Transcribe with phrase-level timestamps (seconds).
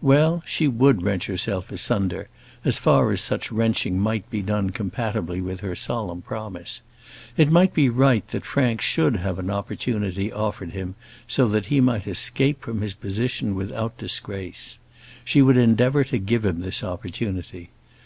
[0.00, 2.30] Well, she would wrench herself asunder,
[2.64, 6.80] as far as such wrenching might be done compatibly with her solemn promise.
[7.36, 10.94] It might be right that Frank should have an opportunity offered him,
[11.28, 14.78] so that he might escape from his position without disgrace.
[15.26, 17.68] She would endeavour to give him this opportunity.